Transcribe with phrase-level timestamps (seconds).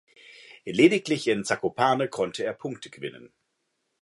[0.65, 3.31] Lediglich in Zakopane konnte er Punkte gewinnen.